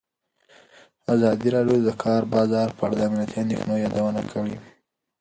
ازادي 1.13 1.47
راډیو 1.55 1.77
د 1.81 1.85
د 1.87 1.89
کار 2.03 2.21
بازار 2.35 2.67
په 2.77 2.81
اړه 2.85 2.95
د 2.97 3.01
امنیتي 3.07 3.35
اندېښنو 3.43 3.81
یادونه 3.85 4.21
کړې. 4.31 4.55